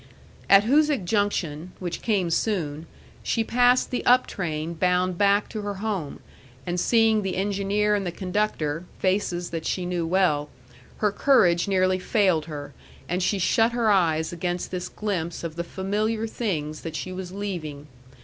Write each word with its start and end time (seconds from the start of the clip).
At 0.49 0.63
Hoosic 0.63 1.05
Junction, 1.05 1.73
which 1.77 2.01
came 2.01 2.31
soon, 2.31 2.87
she 3.21 3.43
passed 3.43 3.91
the 3.91 4.03
up 4.03 4.25
train 4.25 4.73
bound 4.73 5.15
back 5.15 5.47
to 5.49 5.61
her 5.61 5.75
home, 5.75 6.21
and 6.65 6.79
seeing 6.79 7.21
the 7.21 7.35
engineer 7.35 7.93
and 7.93 8.03
the 8.03 8.11
conductor, 8.11 8.85
faces 8.97 9.51
that 9.51 9.63
she 9.63 9.85
knew 9.85 10.07
well, 10.07 10.49
her 10.97 11.11
courage 11.11 11.67
nearly 11.67 11.99
failed 11.99 12.45
her, 12.45 12.73
and 13.07 13.21
she 13.21 13.37
shut 13.37 13.73
her 13.73 13.91
eyes 13.91 14.33
against 14.33 14.71
this 14.71 14.89
glimpse 14.89 15.43
of 15.43 15.55
the 15.55 15.63
familiar 15.63 16.25
things 16.25 16.81
that 16.81 16.95
she 16.95 17.11
was 17.13 17.31
leaving. 17.31 17.85